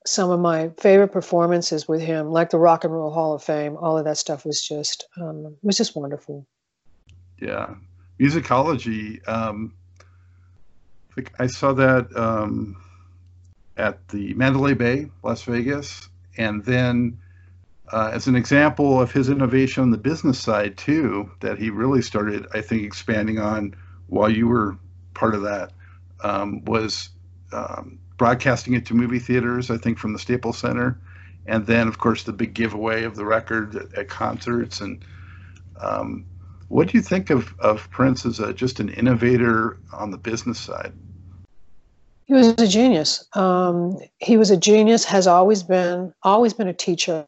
[0.07, 3.77] Some of my favorite performances with him, like the Rock and Roll Hall of Fame,
[3.77, 6.47] all of that stuff was just um, was just wonderful.
[7.41, 7.75] Yeah,
[8.21, 9.27] musicology.
[9.27, 9.75] Um,
[11.39, 12.77] I saw that um,
[13.77, 17.19] at the Mandalay Bay, Las Vegas, and then
[17.93, 22.03] uh, as an example of his innovation on the business side too, that he really
[22.03, 23.75] started, I think, expanding on
[24.09, 24.77] while you were
[25.15, 25.73] part of that,
[26.23, 27.11] um, was
[27.55, 29.71] um, broadcasting it to movie theaters.
[29.71, 31.01] I think from the Staples Center,
[31.47, 35.05] and then of course the big giveaway of the record at, at concerts and
[35.81, 36.25] um,
[36.69, 40.59] what do you think of, of Prince as a, just an innovator on the business
[40.59, 40.93] side?
[42.25, 43.27] He was a genius.
[43.35, 45.05] Um, he was a genius.
[45.05, 47.27] Has always been always been a teacher.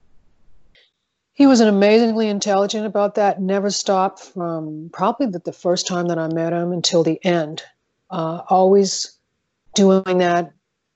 [1.35, 3.43] He was an amazingly intelligent about that.
[3.43, 7.62] Never stopped from probably the, the first time that I met him until the end.
[8.09, 9.16] Uh, always
[9.77, 10.53] doing that,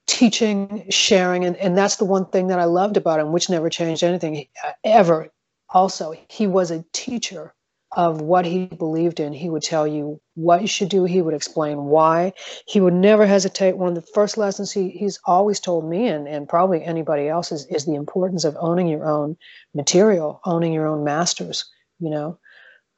[0.06, 3.70] teaching, sharing, and, and that's the one thing that I loved about him, which never
[3.70, 4.46] changed anything
[4.82, 5.28] ever.
[5.68, 7.54] Also, he was a teacher
[7.92, 9.32] of what he believed in.
[9.32, 11.04] He would tell you what you should do.
[11.04, 12.32] He would explain why.
[12.66, 13.76] He would never hesitate.
[13.76, 17.52] One of the first lessons he, he's always told me, and, and probably anybody else,
[17.52, 19.36] is, is the importance of owning your own
[19.74, 22.38] material, owning your own masters, you know,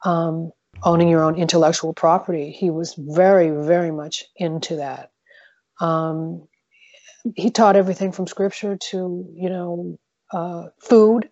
[0.05, 0.51] um,
[0.83, 2.51] owning your own intellectual property.
[2.51, 5.11] He was very, very much into that.
[5.83, 6.47] Um,
[7.35, 9.97] he taught everything from scripture to, you know,
[10.31, 11.29] uh, food,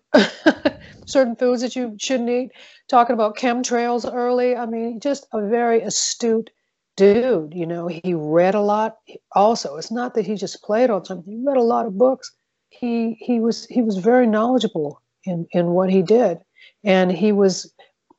[1.06, 2.50] certain foods that you shouldn't eat,
[2.88, 4.56] talking about chemtrails early.
[4.56, 6.50] I mean, just a very astute
[6.96, 7.52] dude.
[7.54, 8.96] You know, he read a lot.
[9.34, 11.24] Also, it's not that he just played all the time.
[11.26, 12.30] He read a lot of books.
[12.68, 16.38] He he was he was very knowledgeable in in what he did,
[16.84, 17.72] and he was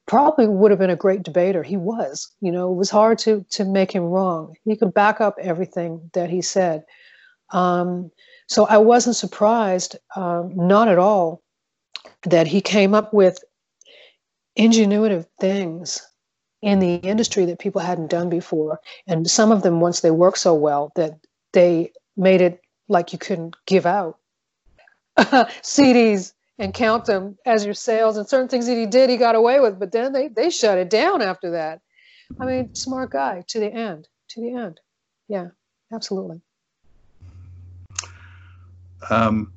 [0.06, 1.64] probably would have been a great debater.
[1.64, 2.30] He was.
[2.42, 4.56] You know, it was hard to to make him wrong.
[4.66, 6.84] He could back up everything that he said.
[7.52, 8.12] Um,
[8.48, 11.42] so I wasn't surprised, um, not at all,
[12.24, 13.44] that he came up with
[14.58, 16.02] ingenuitive things
[16.62, 18.80] in the industry that people hadn't done before.
[19.08, 21.20] And some of them, once they worked so well, that
[21.52, 24.18] they made it like you couldn't give out
[25.18, 28.18] CDs and count them as your sales.
[28.18, 30.78] And certain things that he did, he got away with, but then they, they shut
[30.78, 31.82] it down after that.
[32.40, 34.80] I mean, smart guy to the end, to the end.
[35.28, 35.48] Yeah,
[35.92, 36.42] absolutely.
[39.10, 39.52] Um,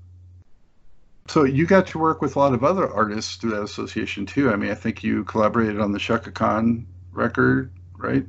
[1.29, 4.51] so you got to work with a lot of other artists through that association too.
[4.51, 8.25] I mean, I think you collaborated on the Chaka Khan record, right?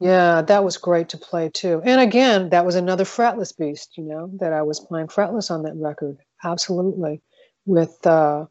[0.00, 1.80] Yeah, that was great to play too.
[1.84, 5.62] And again, that was another fretless beast, you know, that I was playing fretless on
[5.62, 6.18] that record.
[6.44, 7.22] Absolutely.
[7.66, 8.46] With uh,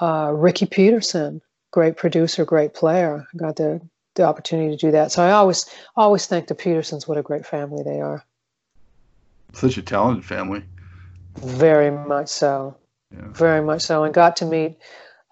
[0.00, 3.26] uh, Ricky Peterson, great producer, great player.
[3.32, 3.80] I got the,
[4.14, 5.12] the opportunity to do that.
[5.12, 7.08] So I always always thank the Petersons.
[7.08, 8.24] What a great family they are.
[9.52, 10.62] Such a talented family.
[11.36, 12.76] Very much so.
[13.12, 13.28] Yeah.
[13.28, 14.04] Very much so.
[14.04, 14.76] And got to meet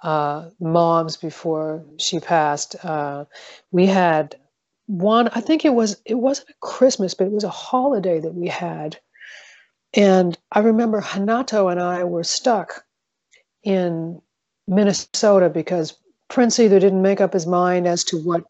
[0.02, 2.76] uh, moms before she passed.
[2.84, 3.24] Uh,
[3.70, 4.36] we had
[4.86, 8.34] one, I think it was, it wasn't a Christmas, but it was a holiday that
[8.34, 8.98] we had.
[9.94, 12.84] And I remember Renato and I were stuck
[13.62, 14.20] in
[14.66, 15.96] Minnesota because
[16.28, 18.44] Prince either didn't make up his mind as to what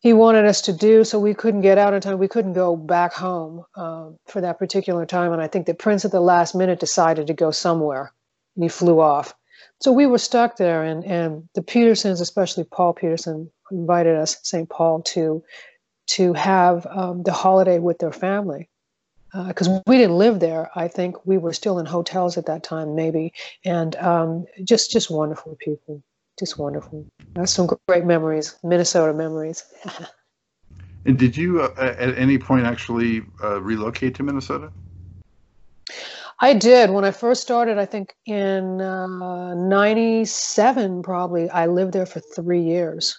[0.00, 2.18] he wanted us to do, so we couldn't get out in time.
[2.18, 5.32] We couldn't go back home uh, for that particular time.
[5.32, 8.12] And I think that Prince at the last minute decided to go somewhere,
[8.54, 9.34] and he flew off.
[9.80, 14.68] So we were stuck there, and and the Petersons, especially Paul Peterson, invited us, St.
[14.68, 15.42] Paul, to
[16.08, 18.68] to have um, the holiday with their family
[19.32, 20.70] because uh, we didn't live there.
[20.74, 23.32] I think we were still in hotels at that time, maybe,
[23.64, 26.02] and um, just just wonderful people
[26.38, 27.06] just wonderful.
[27.34, 29.64] That's some great memories, Minnesota memories.
[31.06, 34.70] and did you, uh, at any point, actually uh, relocate to Minnesota?
[36.40, 36.90] I did.
[36.90, 42.62] When I first started, I think in uh, 97, probably, I lived there for three
[42.62, 43.18] years.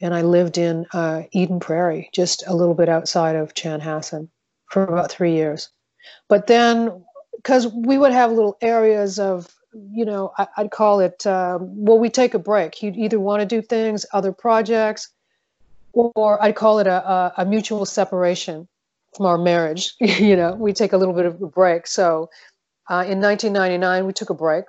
[0.00, 4.28] And I lived in uh, Eden Prairie, just a little bit outside of Chanhassen,
[4.70, 5.70] for about three years.
[6.28, 7.04] But then,
[7.36, 9.52] because we would have little areas of
[9.92, 12.74] you know, I, would call it, um, well, we take a break.
[12.74, 15.10] He'd either want to do things, other projects,
[15.92, 18.68] or I'd call it a, a, a mutual separation
[19.16, 19.94] from our marriage.
[20.00, 21.86] you know, we take a little bit of a break.
[21.86, 22.30] So
[22.88, 24.64] uh, in 1999, we took a break.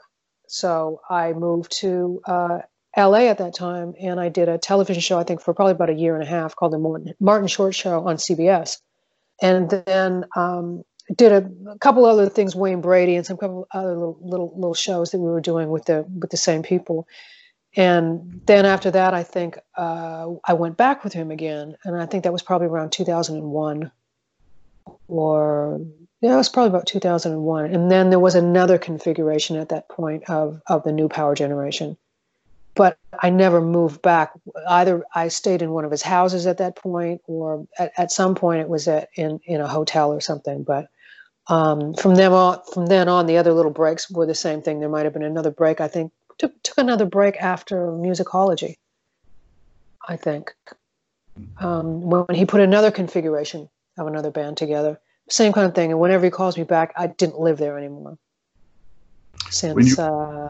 [0.48, 2.60] So I moved to uh,
[2.96, 5.90] LA at that time, and I did a television show, I think, for probably about
[5.90, 8.78] a year and a half called The Martin Short Show on CBS.
[9.42, 10.84] And then um,
[11.16, 14.74] did a, a, couple other things, Wayne Brady, and some couple other little, little little
[14.74, 17.08] shows that we were doing with the with the same people.
[17.76, 22.08] And then after that, I think uh, I went back with him again, and I
[22.08, 23.92] think that was probably around 2001,
[25.08, 25.82] or
[26.22, 27.66] yeah, it was probably about 2001.
[27.66, 31.98] And then there was another configuration at that point of of the new power generation
[32.78, 34.32] but I never moved back.
[34.70, 38.36] Either I stayed in one of his houses at that point, or at, at some
[38.36, 40.64] point it was at in in a hotel or something.
[40.64, 40.88] But
[41.48, 44.80] um, from then on, from then on, the other little breaks were the same thing.
[44.80, 45.82] There might have been another break.
[45.82, 48.76] I think took took another break after musicology.
[50.08, 50.54] I think
[51.60, 53.68] um, when, he put another configuration
[53.98, 55.92] of another band together, same kind of thing.
[55.92, 58.18] And whenever he calls me back, I didn't live there anymore
[59.50, 59.98] since.
[59.98, 60.50] You- uh,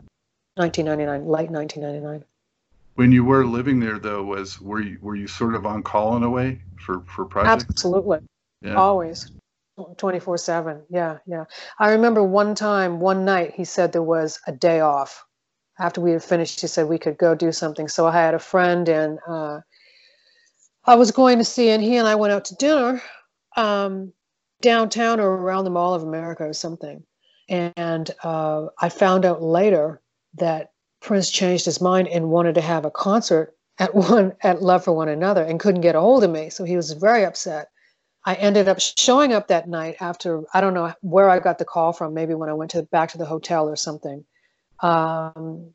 [0.58, 2.26] 1999, late 1999.
[2.95, 6.18] When you were living there, though, was were you were you sort of on call
[6.18, 7.66] in a way for for projects?
[7.70, 8.20] Absolutely,
[8.62, 8.74] yeah.
[8.74, 9.32] always,
[9.97, 10.82] 24 seven.
[10.89, 11.45] Yeah, yeah.
[11.78, 15.24] I remember one time, one night, he said there was a day off
[15.80, 16.60] after we had finished.
[16.60, 17.88] He said we could go do something.
[17.88, 19.60] So I had a friend, and uh,
[20.86, 23.01] I was going to see, and he and I went out to dinner
[23.55, 24.14] um,
[24.62, 27.03] downtown or around the Mall of America or something.
[27.49, 30.01] And uh, I found out later
[30.38, 30.72] that
[31.02, 34.94] Prince changed his mind and wanted to have a concert at one at Love for
[34.94, 36.50] One Another and couldn't get a hold of me.
[36.50, 37.70] So he was very upset.
[38.26, 41.66] I ended up showing up that night after I don't know where I got the
[41.66, 42.14] call from.
[42.14, 44.26] Maybe when I went to back to the hotel or something.
[44.82, 45.74] Um,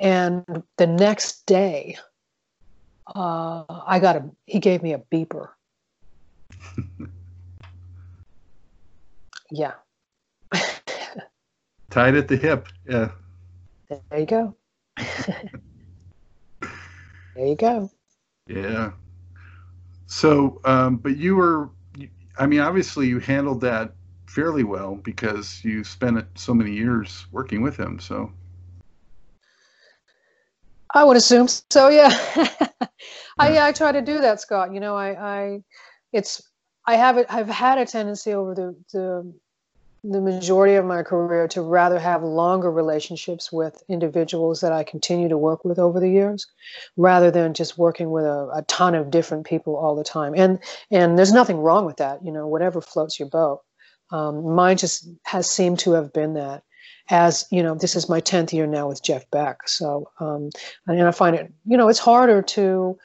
[0.00, 1.98] and the next day,
[3.14, 4.30] uh, I got a.
[4.46, 5.50] He gave me a beeper.
[9.50, 9.74] yeah.
[11.90, 12.68] Tied at the hip.
[12.88, 13.10] Yeah.
[13.88, 14.54] There you go.
[17.34, 17.90] there you go.
[18.46, 18.92] Yeah.
[20.06, 21.70] So, um, but you were,
[22.38, 23.92] I mean, obviously you handled that
[24.26, 27.98] fairly well because you spent so many years working with him.
[27.98, 28.32] So,
[30.94, 31.88] I would assume so.
[31.88, 32.08] Yeah.
[33.38, 34.72] I yeah, I try to do that, Scott.
[34.74, 35.58] You know, I, I,
[36.12, 36.42] it's,
[36.86, 37.26] I have it.
[37.28, 39.34] I've had a tendency over the the
[40.04, 45.28] the majority of my career to rather have longer relationships with individuals that I continue
[45.28, 46.46] to work with over the years,
[46.96, 50.34] rather than just working with a, a ton of different people all the time.
[50.36, 53.60] And and there's nothing wrong with that, you know, whatever floats your boat.
[54.10, 56.62] Um, mine just has seemed to have been that.
[57.10, 59.68] As you know, this is my tenth year now with Jeff Beck.
[59.68, 60.50] So, um,
[60.86, 62.98] and I find it, you know, it's harder to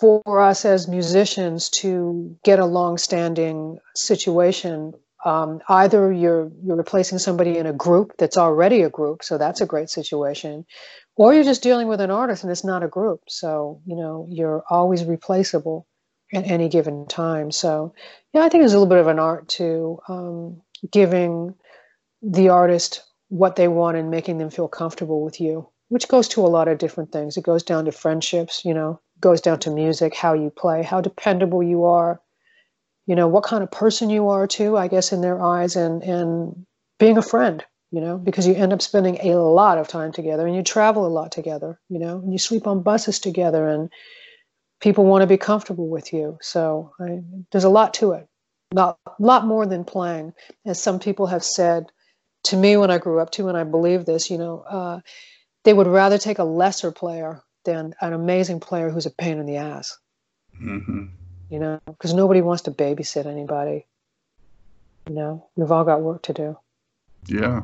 [0.00, 4.92] for us as musicians to get a long-standing situation
[5.26, 9.60] um, either you're you're replacing somebody in a group that's already a group, so that's
[9.60, 10.64] a great situation,
[11.16, 14.28] or you're just dealing with an artist and it's not a group, so you know
[14.30, 15.88] you're always replaceable
[16.32, 17.50] at any given time.
[17.50, 17.92] So
[18.32, 20.62] yeah, I think there's a little bit of an art to um,
[20.92, 21.56] giving
[22.22, 26.46] the artist what they want and making them feel comfortable with you, which goes to
[26.46, 27.36] a lot of different things.
[27.36, 31.00] It goes down to friendships, you know, goes down to music, how you play, how
[31.00, 32.20] dependable you are
[33.06, 36.02] you know what kind of person you are too i guess in their eyes and
[36.02, 36.66] and
[36.98, 40.46] being a friend you know because you end up spending a lot of time together
[40.46, 43.90] and you travel a lot together you know and you sleep on buses together and
[44.80, 46.38] people want to be comfortable with you.
[46.40, 48.26] So I, there's a lot to it.
[48.72, 50.32] Not a lot more than playing.
[50.64, 51.86] As some people have said
[52.44, 55.00] to me when i grew up too and i believe this you know uh,
[55.64, 59.46] they would rather take a lesser player than an amazing player who's a pain in
[59.46, 59.98] the ass.
[60.62, 61.15] Mm-hmm
[61.50, 63.86] you know, because nobody wants to babysit anybody.
[65.08, 66.58] You know, we've all got work to do.
[67.26, 67.62] Yeah,